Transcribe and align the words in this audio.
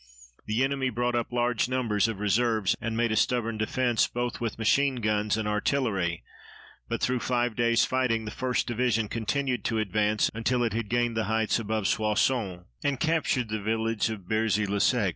The 0.47 0.63
enemy 0.63 0.89
brought 0.89 1.13
up 1.13 1.31
large 1.31 1.69
numbers 1.69 2.07
of 2.07 2.19
reserves 2.19 2.75
and 2.81 2.97
made 2.97 3.11
a 3.11 3.15
stubborn 3.15 3.59
defense 3.59 4.07
both 4.07 4.41
with 4.41 4.57
machine 4.57 4.95
guns 4.95 5.37
and 5.37 5.47
artillery, 5.47 6.23
but 6.89 7.01
through 7.03 7.19
five 7.19 7.55
days' 7.55 7.85
fighting 7.85 8.25
the 8.25 8.31
1st 8.31 8.65
Division 8.65 9.07
continued 9.07 9.63
to 9.65 9.77
advance 9.77 10.31
until 10.33 10.63
it 10.63 10.73
had 10.73 10.89
gained 10.89 11.15
the 11.15 11.25
heights 11.25 11.59
above 11.59 11.87
Soissons 11.87 12.65
and 12.83 12.99
captured 12.99 13.49
the 13.49 13.61
village 13.61 14.09
of 14.09 14.21
Berzy 14.27 14.65
le 14.67 14.79
Sec. 14.79 15.09